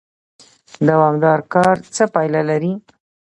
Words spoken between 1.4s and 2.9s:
کار څه پایله لري؟